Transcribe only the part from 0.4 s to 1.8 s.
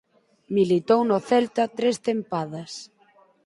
Militou no Celta